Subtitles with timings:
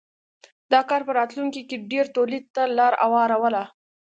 [0.71, 3.63] دا کار په راتلونکې کې ډېر تولید ته لار هواروله.